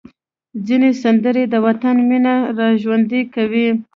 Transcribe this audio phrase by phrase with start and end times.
[0.67, 3.67] ځینې سندرې د وطن مینه راژوندۍ کوي.